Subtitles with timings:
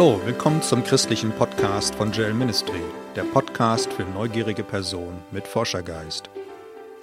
[0.00, 2.80] Hallo, willkommen zum christlichen Podcast von Jail Ministry,
[3.16, 6.30] der Podcast für neugierige Personen mit Forschergeist.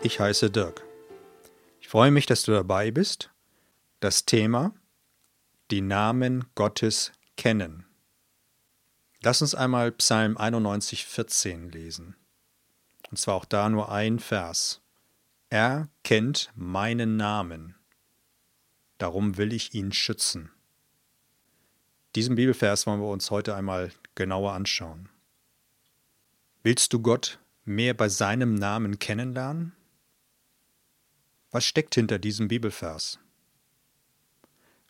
[0.02, 0.84] Ich heiße Dirk.
[1.80, 3.30] Ich freue mich, dass du dabei bist.
[4.00, 4.74] Das Thema
[5.70, 7.86] Die Namen Gottes kennen.
[9.22, 12.16] Lass uns einmal Psalm 91, 14 lesen.
[13.12, 14.82] Und zwar auch da nur ein Vers.
[15.52, 17.76] Er kennt meinen Namen.
[18.98, 20.50] Darum will ich ihn schützen.
[22.16, 25.10] Diesen Bibelvers wollen wir uns heute einmal genauer anschauen.
[26.64, 29.74] Willst du Gott mehr bei seinem Namen kennenlernen?
[31.52, 33.20] Was steckt hinter diesem Bibelvers?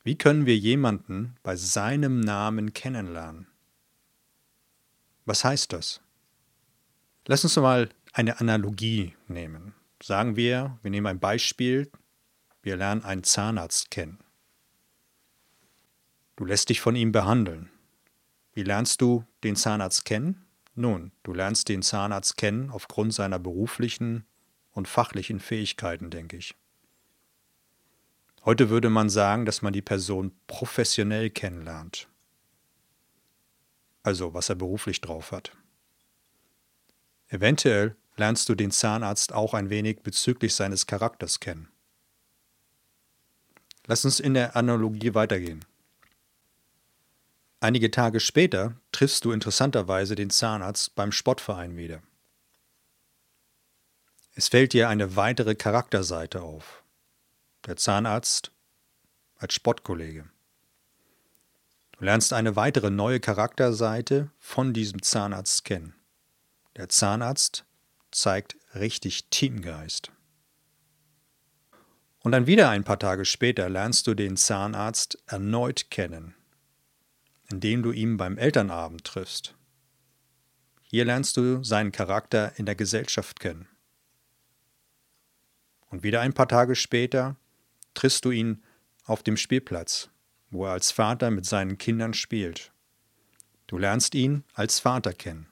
[0.03, 3.47] Wie können wir jemanden bei seinem Namen kennenlernen?
[5.25, 6.01] Was heißt das?
[7.25, 9.73] Lass uns mal eine Analogie nehmen.
[10.01, 11.91] Sagen wir, wir nehmen ein Beispiel,
[12.61, 14.19] wir lernen einen Zahnarzt kennen.
[16.37, 17.69] Du lässt dich von ihm behandeln.
[18.53, 20.45] Wie lernst du den Zahnarzt kennen?
[20.75, 24.23] Nun, du lernst den Zahnarzt kennen aufgrund seiner beruflichen
[24.71, 26.55] und fachlichen Fähigkeiten, denke ich.
[28.45, 32.07] Heute würde man sagen, dass man die Person professionell kennenlernt.
[34.03, 35.57] Also, was er beruflich drauf hat.
[37.29, 41.69] Eventuell lernst du den Zahnarzt auch ein wenig bezüglich seines Charakters kennen.
[43.87, 45.65] Lass uns in der Analogie weitergehen.
[47.59, 52.03] Einige Tage später triffst du interessanterweise den Zahnarzt beim Sportverein wieder.
[54.35, 56.83] Es fällt dir eine weitere Charakterseite auf.
[57.65, 58.51] Der Zahnarzt
[59.37, 60.29] als Sportkollege.
[61.93, 65.95] Du lernst eine weitere neue Charakterseite von diesem Zahnarzt kennen.
[66.75, 67.65] Der Zahnarzt
[68.11, 70.11] zeigt richtig Teamgeist.
[72.19, 76.36] Und dann wieder ein paar Tage später lernst du den Zahnarzt erneut kennen
[77.49, 79.55] indem du ihn beim Elternabend triffst.
[80.83, 83.67] Hier lernst du seinen Charakter in der Gesellschaft kennen.
[85.89, 87.35] Und wieder ein paar Tage später
[87.93, 88.63] triffst du ihn
[89.03, 90.09] auf dem Spielplatz,
[90.49, 92.71] wo er als Vater mit seinen Kindern spielt.
[93.67, 95.47] Du lernst ihn als Vater kennen.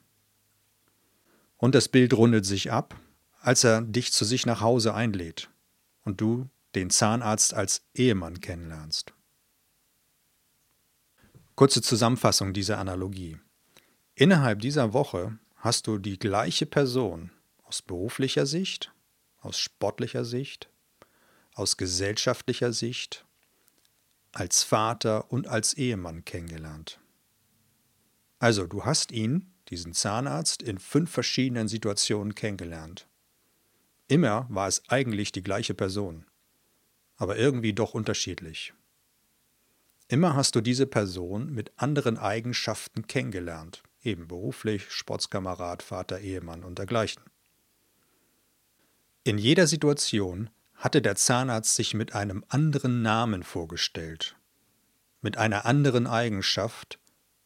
[1.57, 2.95] Und das Bild rundet sich ab,
[3.41, 5.50] als er dich zu sich nach Hause einlädt
[6.03, 9.14] und du den Zahnarzt als Ehemann kennenlernst.
[11.55, 13.38] Kurze Zusammenfassung dieser Analogie.
[14.13, 17.31] Innerhalb dieser Woche hast du die gleiche Person
[17.63, 18.91] aus beruflicher Sicht,
[19.39, 20.69] aus sportlicher Sicht,
[21.53, 23.25] aus gesellschaftlicher Sicht,
[24.33, 26.99] als Vater und als Ehemann kennengelernt.
[28.38, 33.07] Also, du hast ihn, diesen Zahnarzt, in fünf verschiedenen Situationen kennengelernt.
[34.09, 36.25] Immer war es eigentlich die gleiche Person,
[37.15, 38.73] aber irgendwie doch unterschiedlich.
[40.07, 46.77] Immer hast du diese Person mit anderen Eigenschaften kennengelernt, eben beruflich, Sportskamerad, Vater, Ehemann und
[46.77, 47.23] dergleichen.
[49.23, 54.35] In jeder Situation hatte der Zahnarzt sich mit einem anderen Namen vorgestellt,
[55.21, 56.99] mit einer anderen Eigenschaft,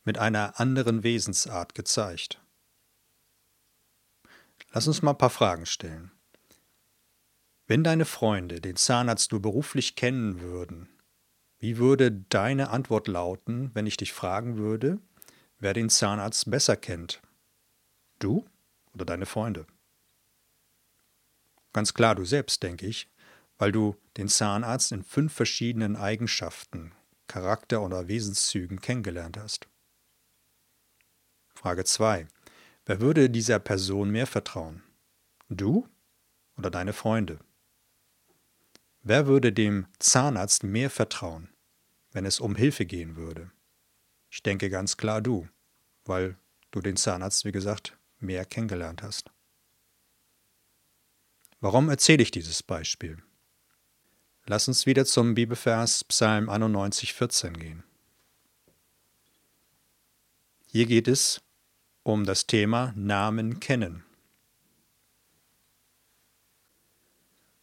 [0.03, 2.41] mit einer anderen Wesensart gezeigt.
[4.73, 6.11] Lass uns mal ein paar Fragen stellen.
[7.67, 10.89] Wenn deine Freunde den Zahnarzt nur beruflich kennen würden,
[11.59, 14.99] wie würde deine Antwort lauten, wenn ich dich fragen würde,
[15.59, 17.21] wer den Zahnarzt besser kennt?
[18.17, 18.45] Du
[18.93, 19.67] oder deine Freunde?
[21.73, 23.09] Ganz klar du selbst, denke ich,
[23.57, 26.93] weil du den Zahnarzt in fünf verschiedenen Eigenschaften,
[27.27, 29.67] Charakter- oder Wesenszügen kennengelernt hast.
[31.53, 32.27] Frage 2.
[32.85, 34.81] Wer würde dieser Person mehr vertrauen?
[35.49, 35.87] Du
[36.57, 37.39] oder deine Freunde?
[39.01, 41.49] Wer würde dem Zahnarzt mehr vertrauen,
[42.11, 43.51] wenn es um Hilfe gehen würde?
[44.29, 45.47] Ich denke ganz klar du,
[46.05, 46.37] weil
[46.71, 49.31] du den Zahnarzt, wie gesagt, mehr kennengelernt hast.
[51.61, 53.21] Warum erzähle ich dieses Beispiel?
[54.45, 57.83] Lass uns wieder zum Bibelvers Psalm 91, 14 gehen.
[60.67, 61.41] Hier geht es
[62.03, 64.03] um das Thema Namen kennen.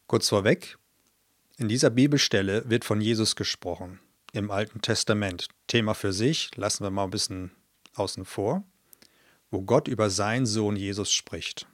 [0.06, 0.78] Kurz vorweg,
[1.56, 4.00] in dieser Bibelstelle wird von Jesus gesprochen,
[4.32, 5.48] im Alten Testament.
[5.66, 7.50] Thema für sich, lassen wir mal ein bisschen
[7.94, 8.62] außen vor,
[9.50, 11.66] wo Gott über seinen Sohn Jesus spricht.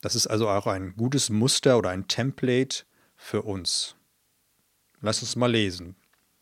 [0.00, 2.84] Das ist also auch ein gutes Muster oder ein Template
[3.16, 3.94] für uns.
[5.00, 5.94] Lass uns mal lesen.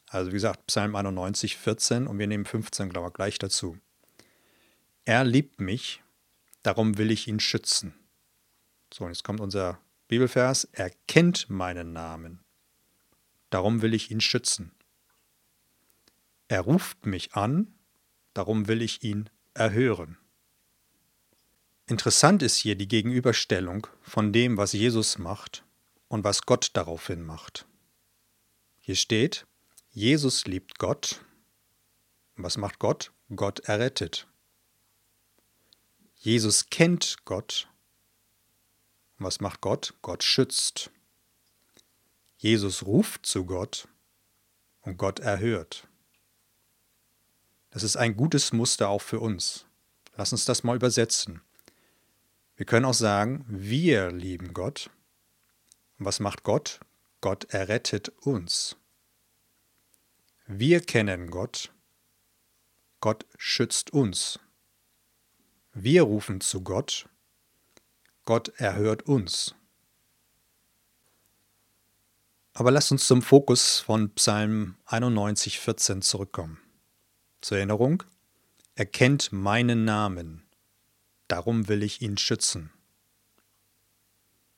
[0.08, 3.78] Also wie gesagt, Psalm 91, 14 und wir nehmen 15, glaube ich, gleich dazu.
[5.04, 6.02] Er liebt mich,
[6.62, 7.94] darum will ich ihn schützen.
[8.92, 9.78] So, und jetzt kommt unser
[10.10, 12.40] Bibelvers, er kennt meinen Namen.
[13.48, 14.72] Darum will ich ihn schützen.
[16.48, 17.72] Er ruft mich an,
[18.34, 20.18] darum will ich ihn erhören.
[21.86, 25.64] Interessant ist hier die Gegenüberstellung von dem, was Jesus macht
[26.08, 27.68] und was Gott daraufhin macht.
[28.80, 29.46] Hier steht,
[29.92, 31.24] Jesus liebt Gott.
[32.34, 33.12] Was macht Gott?
[33.36, 34.26] Gott errettet.
[36.16, 37.69] Jesus kennt Gott.
[39.20, 39.92] Was macht Gott?
[40.00, 40.90] Gott schützt.
[42.38, 43.86] Jesus ruft zu Gott
[44.80, 45.86] und Gott erhört.
[47.68, 49.66] Das ist ein gutes Muster auch für uns.
[50.16, 51.42] Lass uns das mal übersetzen.
[52.56, 54.88] Wir können auch sagen, wir lieben Gott.
[55.98, 56.80] Und was macht Gott?
[57.20, 58.76] Gott errettet uns.
[60.46, 61.74] Wir kennen Gott.
[63.00, 64.40] Gott schützt uns.
[65.74, 67.06] Wir rufen zu Gott.
[68.24, 69.54] Gott erhört uns.
[72.52, 76.58] Aber lasst uns zum Fokus von Psalm 91, 14 zurückkommen.
[77.40, 78.02] Zur Erinnerung,
[78.74, 80.44] er kennt meinen Namen,
[81.28, 82.70] darum will ich ihn schützen.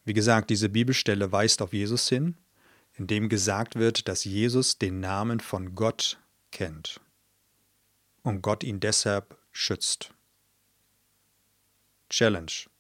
[0.05, 2.37] Wie gesagt, diese Bibelstelle weist auf Jesus hin,
[2.95, 6.19] in dem gesagt wird, dass Jesus den Namen von Gott
[6.51, 7.01] kennt
[8.23, 10.13] und Gott ihn deshalb schützt.
[12.11, 12.72] Challenge.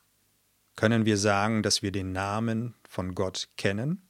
[0.76, 4.02] Können wir sagen, dass wir den Namen von Gott kennen?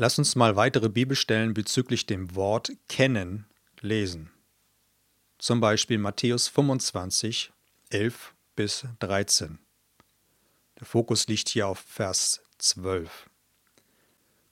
[0.00, 3.46] Lass uns mal weitere Bibelstellen bezüglich dem Wort kennen
[3.80, 4.30] lesen.
[5.38, 7.52] Zum Beispiel Matthäus 25,
[7.90, 9.58] 11 bis 13.
[10.78, 13.28] Der Fokus liegt hier auf Vers 12.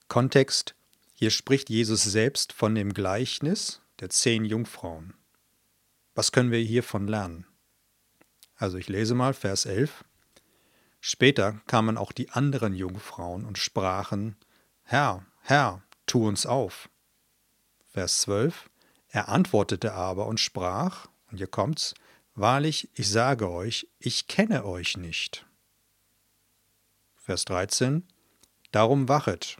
[0.07, 0.75] Kontext:
[1.13, 5.13] Hier spricht Jesus selbst von dem Gleichnis der zehn Jungfrauen.
[6.17, 7.45] Was können wir hiervon lernen?
[8.55, 10.03] Also ich lese mal Vers 11.
[10.99, 14.35] Später kamen auch die anderen Jungfrauen und sprachen,
[14.81, 16.89] Herr, Herr, tu uns auf.
[17.91, 18.67] Vers 12.
[19.09, 21.93] Er antwortete aber und sprach, und hier kommt's,
[22.33, 25.45] Wahrlich, ich sage euch, ich kenne euch nicht.
[27.13, 28.07] Vers 13.
[28.71, 29.57] Darum wachet,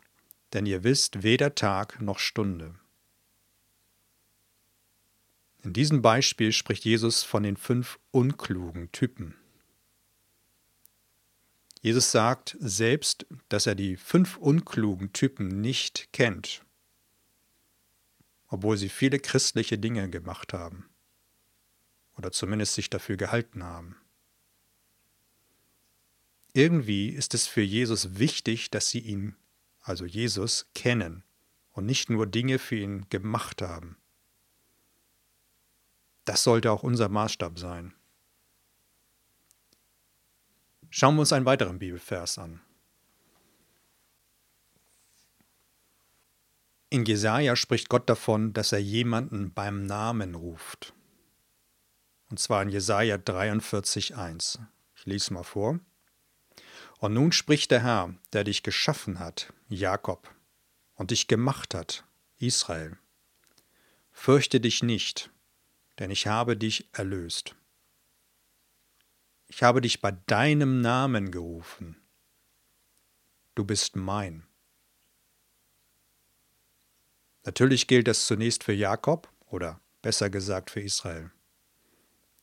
[0.53, 2.73] denn ihr wisst weder Tag noch Stunde.
[5.67, 9.35] In diesem Beispiel spricht Jesus von den fünf unklugen Typen.
[11.81, 16.63] Jesus sagt selbst, dass er die fünf unklugen Typen nicht kennt,
[18.47, 20.85] obwohl sie viele christliche Dinge gemacht haben
[22.15, 23.97] oder zumindest sich dafür gehalten haben.
[26.53, 29.35] Irgendwie ist es für Jesus wichtig, dass sie ihn,
[29.81, 31.25] also Jesus, kennen
[31.73, 33.97] und nicht nur Dinge für ihn gemacht haben.
[36.27, 37.93] Das sollte auch unser Maßstab sein.
[40.89, 42.59] Schauen wir uns einen weiteren Bibelvers an.
[46.89, 50.93] In Jesaja spricht Gott davon, dass er jemanden beim Namen ruft.
[52.29, 54.59] Und zwar in Jesaja 43,1.
[54.97, 55.79] Ich lese mal vor.
[56.99, 60.29] Und nun spricht der Herr, der dich geschaffen hat, Jakob,
[60.95, 62.03] und dich gemacht hat,
[62.37, 62.97] Israel.
[64.11, 65.31] Fürchte dich nicht,
[65.99, 67.55] denn ich habe dich erlöst.
[69.47, 71.95] Ich habe dich bei deinem Namen gerufen.
[73.55, 74.45] Du bist mein.
[77.45, 81.31] Natürlich gilt das zunächst für Jakob oder besser gesagt für Israel.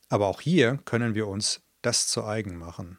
[0.09, 2.97] Aber auch hier können wir uns das zu eigen machen.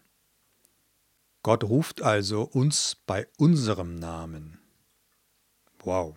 [1.42, 4.60] Gott ruft also uns bei unserem Namen.
[5.80, 6.16] Wow.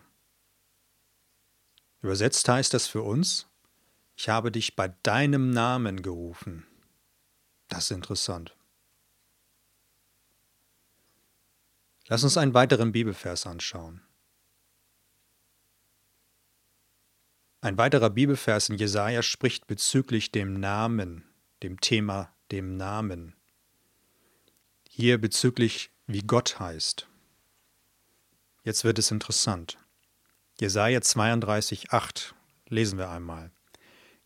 [2.02, 3.49] Übersetzt heißt das für uns,
[4.20, 6.68] ich habe dich bei deinem Namen gerufen.
[7.70, 8.54] Das ist interessant.
[12.08, 14.02] Lass uns einen weiteren Bibelvers anschauen.
[17.62, 21.24] Ein weiterer Bibelvers in Jesaja spricht bezüglich dem Namen,
[21.64, 23.38] dem Thema dem Namen.
[24.90, 27.08] Hier bezüglich, wie Gott heißt.
[28.66, 29.78] Jetzt wird es interessant.
[30.60, 32.36] Jesaja 32, 8
[32.68, 33.54] lesen wir einmal.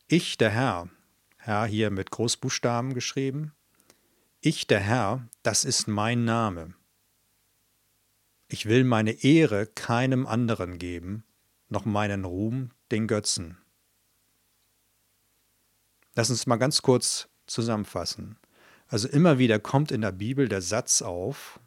[0.07, 0.89] Ich, der Herr,
[1.37, 3.53] Herr hier mit Großbuchstaben geschrieben.
[4.41, 6.73] Ich, der Herr, das ist mein Name.
[8.49, 11.23] Ich will meine Ehre keinem anderen geben,
[11.69, 13.57] noch meinen Ruhm den Götzen.
[16.15, 18.37] Lass uns mal ganz kurz zusammenfassen.
[18.87, 21.59] Also immer wieder kommt in der Bibel der Satz auf,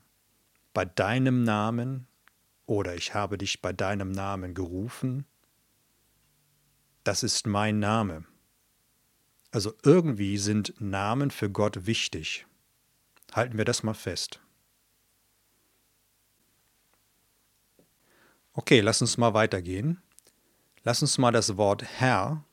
[0.75, 2.07] bei deinem Namen
[2.67, 5.25] oder ich habe dich bei deinem Namen gerufen.
[7.07, 8.25] Das ist mein Name.
[9.53, 12.47] Also irgendwie sind Namen für Gott wichtig.
[13.31, 14.41] Halten wir das mal fest.
[18.55, 20.03] Okay, lass uns mal weitergehen.
[20.83, 22.45] Lass uns mal das Wort Herr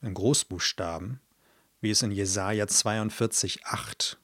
[0.00, 1.20] in Großbuchstaben,
[1.82, 4.18] wie es in Jesaja 42, 8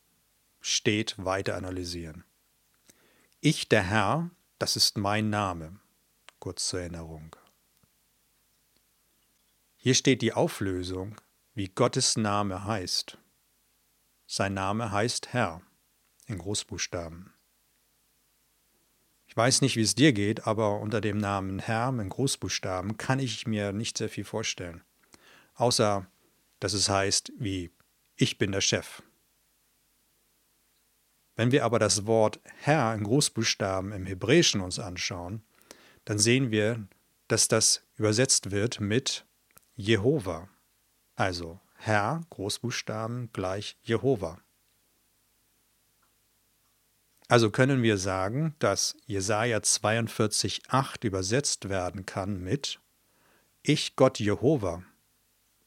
[0.63, 2.25] steht, weiter analysieren.
[3.43, 5.81] Ich, der Herr, das ist mein Name.
[6.39, 7.37] Kurz zur Erinnerung.
[9.87, 11.15] Hier steht die Auflösung,
[11.55, 13.19] wie Gottes Name heißt.
[14.27, 15.63] Sein Name heißt Herr
[16.27, 17.33] in Großbuchstaben.
[19.29, 23.21] Ich weiß nicht, wie es dir geht, aber unter dem Namen Herr in Großbuchstaben kann
[23.21, 24.83] ich mir nicht sehr viel vorstellen.
[25.55, 26.11] Außer,
[26.59, 27.71] dass es heißt wie
[28.17, 29.05] Ich bin der Chef.
[31.37, 35.45] Wenn wir aber das Wort Herr in Großbuchstaben im Hebräischen uns anschauen,
[36.05, 36.89] dann sehen wir,
[37.29, 39.25] dass das übersetzt wird mit
[39.77, 40.49] Jehova.
[41.15, 44.41] Also Herr, Großbuchstaben gleich Jehova.
[47.29, 52.81] Also können wir sagen, dass Jesaja 42,8 übersetzt werden kann mit
[53.63, 54.83] Ich Gott Jehova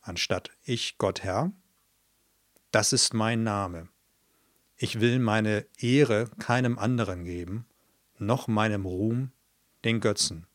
[0.01, 1.51] anstatt Ich Gott Herr.
[2.71, 3.89] Das ist mein Name.
[4.75, 7.67] Ich will meine Ehre keinem anderen geben,
[8.17, 9.31] noch meinem Ruhm
[9.83, 10.47] den Götzen.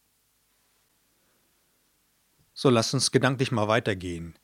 [2.55, 4.39] So lass uns gedanklich mal weitergehen.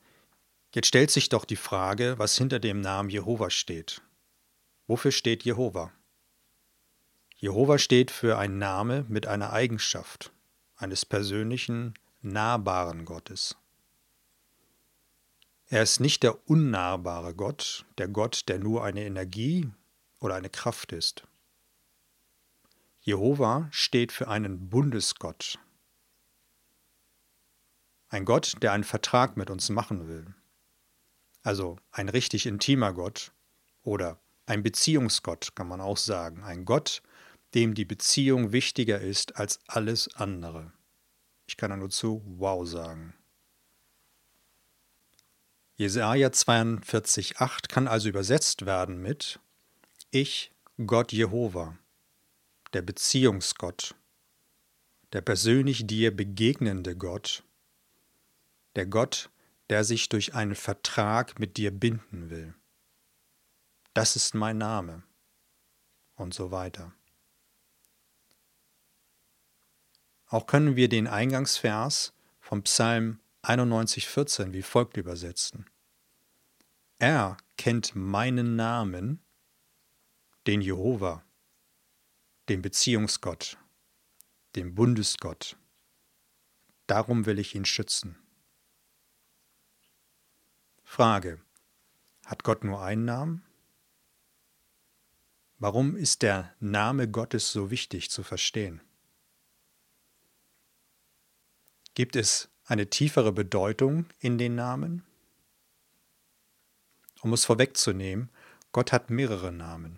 [0.75, 4.01] Jetzt stellt sich doch die Frage, was hinter dem Namen Jehova steht.
[4.85, 5.91] Wofür steht Jehova?
[7.37, 10.31] Jehova steht für ein Name mit einer Eigenschaft
[10.75, 13.55] eines persönlichen, nahbaren Gottes.
[15.67, 19.69] Er ist nicht der unnahbare Gott, der Gott, der nur eine Energie
[20.19, 21.23] oder eine Kraft ist.
[22.99, 25.57] Jehova steht für einen Bundesgott.
[28.11, 30.35] Ein Gott, der einen Vertrag mit uns machen will.
[31.43, 33.31] Also ein richtig intimer Gott
[33.83, 36.43] oder ein Beziehungsgott kann man auch sagen.
[36.43, 37.01] Ein Gott,
[37.53, 40.73] dem die Beziehung wichtiger ist als alles andere.
[41.47, 43.13] Ich kann da nur zu Wow sagen.
[45.77, 49.39] Jesaja 42,8 kann also übersetzt werden mit
[50.09, 50.51] Ich,
[50.85, 51.77] Gott Jehova,
[52.73, 53.95] der Beziehungsgott,
[55.13, 57.45] der persönlich dir begegnende Gott,
[58.75, 59.29] der Gott,
[59.69, 62.53] der sich durch einen Vertrag mit dir binden will.
[63.93, 65.03] Das ist mein Name
[66.15, 66.93] und so weiter.
[70.27, 75.65] Auch können wir den Eingangsvers vom Psalm 91,14 wie folgt übersetzen.
[76.99, 79.19] Er kennt meinen Namen,
[80.47, 81.23] den Jehova,
[82.49, 83.57] den Beziehungsgott,
[84.55, 85.57] den Bundesgott.
[86.87, 88.17] Darum will ich ihn schützen.
[90.91, 91.39] Frage.
[92.25, 93.45] Hat Gott nur einen Namen?
[95.57, 98.81] Warum ist der Name Gottes so wichtig zu verstehen?
[101.93, 105.05] Gibt es eine tiefere Bedeutung in den Namen?
[107.21, 108.29] Um es vorwegzunehmen,
[108.73, 109.97] Gott hat mehrere Namen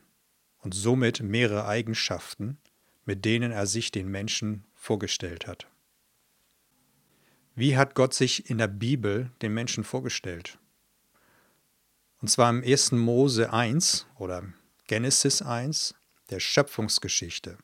[0.59, 2.59] und somit mehrere Eigenschaften,
[3.03, 5.65] mit denen er sich den Menschen vorgestellt hat.
[7.55, 10.59] Wie hat Gott sich in der Bibel den Menschen vorgestellt?
[12.23, 12.93] Und zwar im 1.
[12.93, 14.45] Mose 1 oder
[14.87, 15.93] Genesis 1,
[16.29, 17.57] der Schöpfungsgeschichte,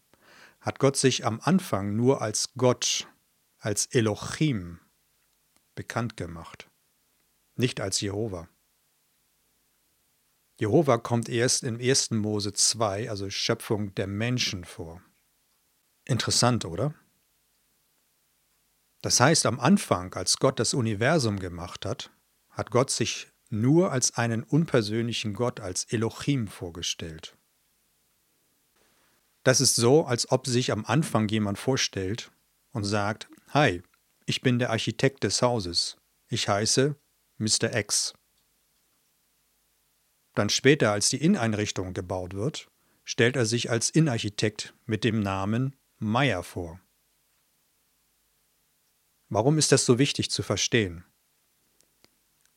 [0.60, 3.08] hat Gott sich am Anfang nur als Gott
[3.60, 4.82] als Elohim
[5.76, 6.70] bekannt gemacht,
[7.56, 8.50] nicht als Jehova.
[10.60, 12.12] Jehova kommt erst im 1.
[12.12, 15.02] Mose 2, also Schöpfung der Menschen vor.
[16.04, 16.94] Interessant, oder?
[19.02, 22.12] Das heißt, am Anfang, als Gott das Universum gemacht hat,
[22.50, 27.36] hat Gott sich nur als einen unpersönlichen Gott, als Elohim vorgestellt.
[29.44, 32.32] Das ist so, als ob sich am Anfang jemand vorstellt
[32.72, 33.82] und sagt, Hi,
[34.26, 35.98] ich bin der Architekt des Hauses.
[36.28, 36.96] Ich heiße
[37.38, 37.76] Mr.
[37.76, 38.14] X.
[40.36, 42.70] Dann später, als die Inneneinrichtung gebaut wird,
[43.04, 46.80] stellt er sich als Innenarchitekt mit dem Namen Meyer vor.
[49.30, 51.06] Warum ist das so wichtig zu verstehen?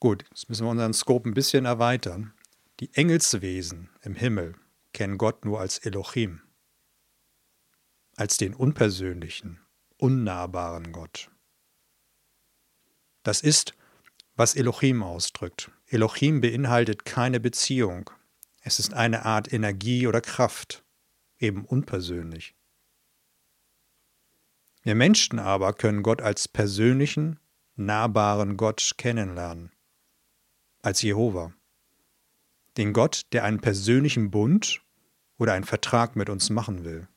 [0.03, 2.35] Gut, jetzt müssen wir unseren Scope ein bisschen erweitern.
[2.81, 4.57] Die Engelswesen im Himmel
[4.93, 6.43] kennen Gott nur als Elohim,
[8.17, 9.61] als den unpersönlichen,
[9.99, 11.31] unnahbaren Gott.
[13.23, 13.75] Das ist,
[14.35, 15.71] was Elohim ausdrückt.
[15.87, 18.11] Elohim beinhaltet keine Beziehung.
[18.61, 20.83] Es ist eine Art Energie oder Kraft,
[21.39, 22.57] eben unpersönlich.
[24.83, 27.39] Wir Menschen aber können Gott als persönlichen,
[27.77, 29.71] nahbaren Gott kennenlernen,
[30.83, 31.53] als Jehova.
[32.77, 34.83] Den Gott, der einen persönlichen Bund
[35.39, 37.09] oder einen Vertrag mit uns machen will.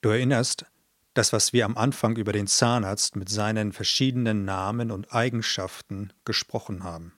[0.00, 0.66] Du erinnerst,
[1.14, 6.84] das, was wir am Anfang über den Zahnarzt mit seinen verschiedenen Namen und Eigenschaften gesprochen
[6.84, 7.12] haben.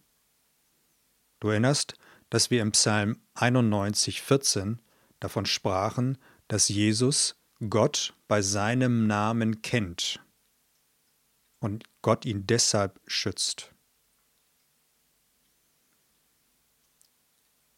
[1.40, 1.94] Du erinnerst,
[2.30, 4.80] dass wir im Psalm 91, 14
[5.20, 7.36] davon sprachen, dass Jesus
[7.68, 10.20] Gott bei seinem Namen kennt
[11.60, 13.71] und Gott ihn deshalb schützt.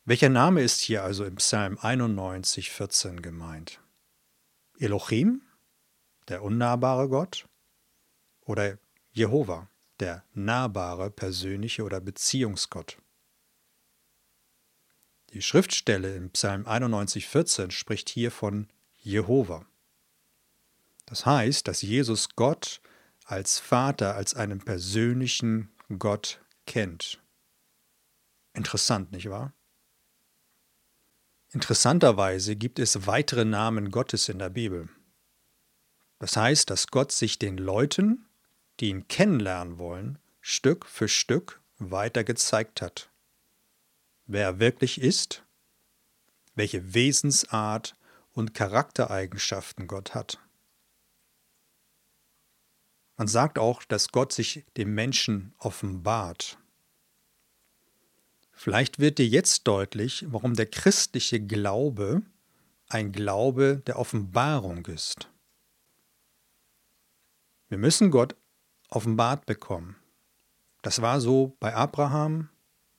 [0.06, 3.80] Welcher Name ist hier also im Psalm 91, 14 gemeint?
[4.78, 5.40] Elohim,
[6.28, 7.48] der unnahbare Gott,
[8.42, 8.78] oder
[9.12, 9.70] Jehova,
[10.00, 12.98] der nahbare, persönliche oder Beziehungsgott?
[15.32, 18.68] Die Schriftstelle im Psalm 91, 14 spricht hier von
[18.98, 19.64] Jehova.
[21.06, 22.82] Das heißt, dass Jesus Gott
[23.24, 27.22] als Vater, als einen persönlichen Gott kennt.
[28.52, 29.54] Interessant, nicht wahr?
[31.54, 34.88] Interessanterweise gibt es weitere Namen Gottes in der Bibel.
[36.18, 38.26] Das heißt, dass Gott sich den Leuten,
[38.80, 43.08] die ihn kennenlernen wollen, Stück für Stück weiter gezeigt hat.
[44.26, 45.44] Wer er wirklich ist,
[46.56, 47.94] welche Wesensart
[48.32, 50.40] und Charaktereigenschaften Gott hat.
[53.16, 56.58] Man sagt auch, dass Gott sich dem Menschen offenbart.
[58.64, 62.22] Vielleicht wird dir jetzt deutlich, warum der christliche Glaube
[62.88, 65.28] ein Glaube der Offenbarung ist.
[67.68, 68.34] Wir müssen Gott
[68.88, 69.96] offenbart bekommen.
[70.80, 72.48] Das war so bei Abraham,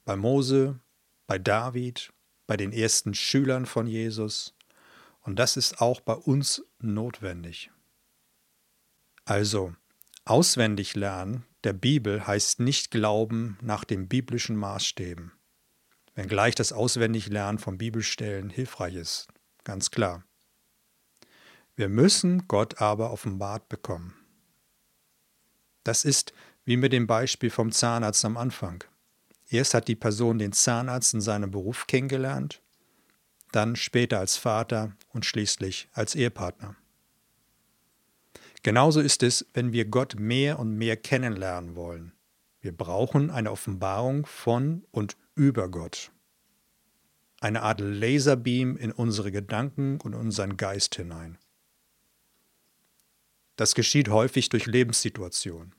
[0.03, 0.79] bei Mose,
[1.25, 2.13] bei David,
[2.45, 4.53] bei den ersten Schülern von Jesus.
[5.21, 7.71] Und das ist auch bei uns notwendig.
[9.23, 9.73] Also,
[10.25, 15.31] auswendig lernen der Bibel heißt nicht Glauben nach den biblischen Maßstäben
[16.15, 19.27] wenngleich das Auswendiglernen von Bibelstellen hilfreich ist,
[19.63, 20.23] ganz klar.
[21.75, 24.15] Wir müssen Gott aber offenbart bekommen.
[25.83, 28.83] Das ist wie mit dem Beispiel vom Zahnarzt am Anfang.
[29.49, 32.61] Erst hat die Person den Zahnarzt in seinem Beruf kennengelernt,
[33.51, 36.75] dann später als Vater und schließlich als Ehepartner.
[38.63, 42.14] Genauso ist es, wenn wir Gott mehr und mehr kennenlernen wollen.
[42.65, 46.11] Wir brauchen eine Offenbarung von und über Gott.
[47.39, 51.37] Eine Art Laserbeam in unsere Gedanken und unseren Geist hinein.
[53.55, 55.75] Das geschieht häufig durch Lebenssituationen,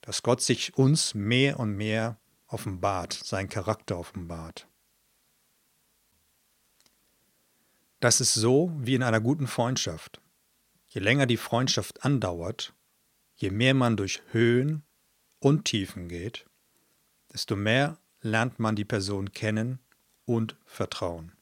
[0.00, 4.66] dass Gott sich uns mehr und mehr offenbart, seinen Charakter offenbart.
[8.00, 10.20] Das ist so wie in einer guten Freundschaft.
[10.88, 12.74] Je länger die Freundschaft andauert,
[13.36, 14.82] je mehr man durch Höhen
[15.38, 16.46] und Tiefen geht,
[17.32, 19.78] desto mehr lernt man die Person kennen
[20.24, 21.32] und vertrauen.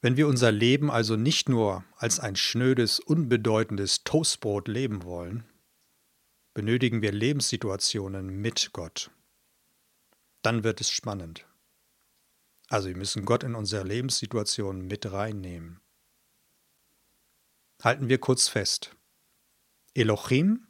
[0.00, 5.44] Wenn wir unser Leben also nicht nur als ein schnödes, unbedeutendes Toastbrot leben wollen,
[6.52, 9.10] benötigen wir Lebenssituationen mit Gott.
[10.42, 11.46] Dann wird es spannend.
[12.68, 15.80] Also wir müssen Gott in unsere Lebenssituation mit reinnehmen.
[17.84, 18.96] Halten wir kurz fest.
[19.92, 20.66] Elohim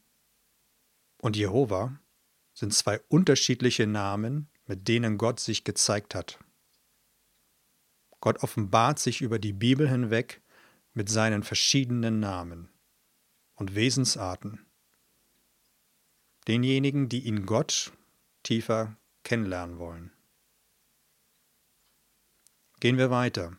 [1.18, 2.00] und Jehova
[2.54, 6.40] sind zwei unterschiedliche Namen, mit denen Gott sich gezeigt hat.
[8.18, 10.42] Gott offenbart sich über die Bibel hinweg
[10.92, 12.68] mit seinen verschiedenen Namen
[13.54, 14.66] und Wesensarten.
[16.48, 17.92] Denjenigen, die ihn Gott
[18.42, 20.10] tiefer kennenlernen wollen.
[22.80, 23.56] Gehen wir weiter.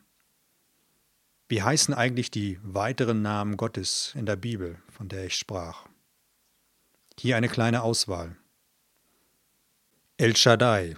[1.47, 5.87] Wie heißen eigentlich die weiteren Namen Gottes in der Bibel, von der ich sprach?
[7.19, 8.35] Hier eine kleine Auswahl.
[10.17, 10.95] El Shaddai,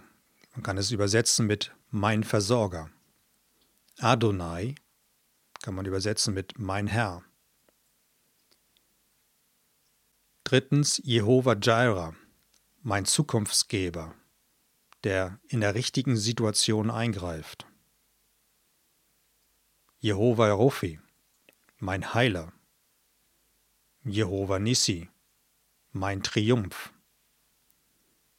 [0.54, 2.90] man kann es übersetzen mit mein Versorger.
[4.00, 4.76] Adonai
[5.62, 7.24] kann man übersetzen mit mein Herr.
[10.46, 12.14] Drittens Jehova Jireh,
[12.84, 14.16] mein Zukunftsgeber,
[15.04, 17.68] der in der richtigen Situation eingreift.
[20.08, 21.02] Jehova Rofi,
[21.80, 22.54] mein Heiler.
[24.06, 25.10] Jehova Nissi,
[25.92, 26.94] mein Triumph.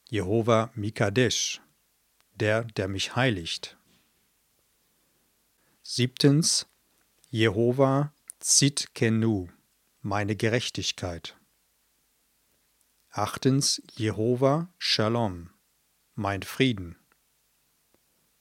[0.09, 1.61] Jehova Mikadesh,
[2.37, 3.77] der, der mich heiligt.
[5.83, 6.67] Siebtens,
[7.29, 9.49] Jehova Zitkenu,
[10.01, 11.37] meine Gerechtigkeit.
[13.11, 15.51] Achtens, Jehova Shalom,
[16.15, 16.97] mein Frieden.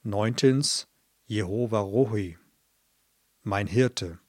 [0.02, 0.88] Neuntens,
[1.26, 2.38] Jehova Rohi,
[3.48, 4.20] mein Hirte.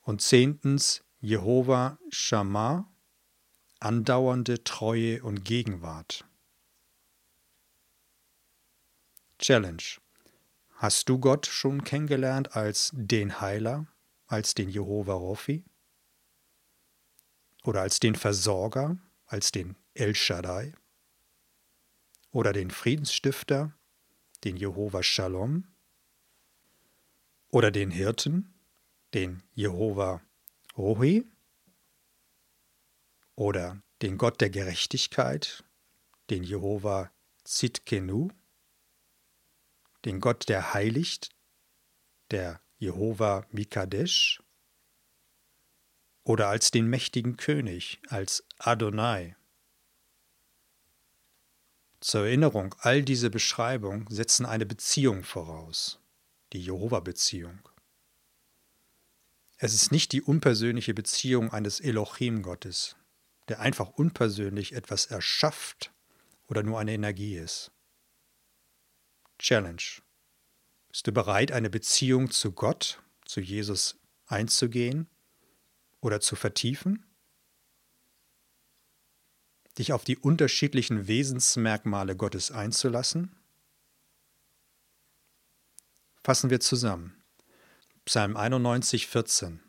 [0.00, 2.90] Und zehntens, Jehova Shammah,
[3.80, 6.24] andauernde Treue und Gegenwart.
[9.38, 9.82] Challenge.
[10.76, 13.86] Hast du Gott schon kennengelernt als den Heiler,
[14.26, 15.64] als den Jehova Rofi?
[17.64, 20.72] Oder als den Versorger, als den El Shaddai?
[22.30, 23.76] Oder den Friedensstifter,
[24.44, 25.66] den Jehova Shalom?
[27.50, 28.54] Oder den Hirten,
[29.14, 30.20] den Jehova
[30.76, 31.24] Rohi?
[33.34, 35.64] Oder den Gott der Gerechtigkeit,
[36.30, 37.10] den Jehova
[37.44, 38.30] Zitkenu?
[40.04, 41.30] den Gott, der heiligt,
[42.30, 44.42] der Jehova Mikadesh,
[46.24, 49.36] oder als den mächtigen König, als Adonai.
[52.00, 55.97] Zur Erinnerung, all diese Beschreibungen setzen eine Beziehung voraus,
[56.52, 57.68] die Jehova-Beziehung.
[59.56, 62.96] Es ist nicht die unpersönliche Beziehung eines Elohim-Gottes,
[63.48, 65.92] der einfach unpersönlich etwas erschafft
[66.46, 67.72] oder nur eine Energie ist.
[69.38, 69.82] Challenge.
[70.88, 75.08] Bist du bereit, eine Beziehung zu Gott, zu Jesus einzugehen
[76.00, 77.04] oder zu vertiefen?
[79.76, 83.37] Dich auf die unterschiedlichen Wesensmerkmale Gottes einzulassen?
[86.28, 87.16] Fassen wir zusammen.
[88.04, 89.62] Psalm 91, 14.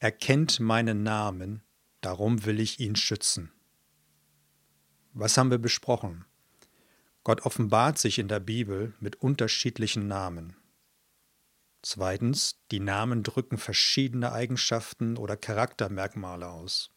[0.00, 1.62] Er kennt meinen Namen,
[2.00, 3.52] darum will ich ihn schützen.
[5.12, 6.24] Was haben wir besprochen?
[7.22, 10.56] Gott offenbart sich in der Bibel mit unterschiedlichen Namen.
[11.82, 16.90] Zweitens, die Namen drücken verschiedene Eigenschaften oder Charaktermerkmale aus.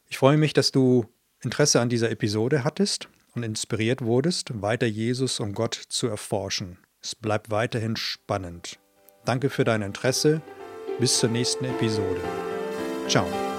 [0.08, 1.06] Ich freue mich, dass du
[1.42, 6.78] Interesse an dieser Episode hattest und inspiriert wurdest, weiter Jesus und Gott zu erforschen.
[7.02, 8.80] Es bleibt weiterhin spannend.
[9.26, 10.42] Danke für dein Interesse.
[11.00, 12.22] Bis zur nächsten Episode.
[13.08, 13.51] Ciao.